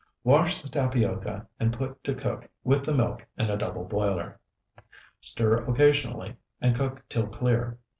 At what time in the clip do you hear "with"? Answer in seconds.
2.63-2.83